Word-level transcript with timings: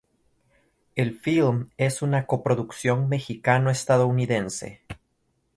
El 0.95 1.13
film 1.19 1.69
es 1.77 2.01
una 2.01 2.25
coproducción 2.25 3.07
mexicano-estadounidense. 3.07 4.81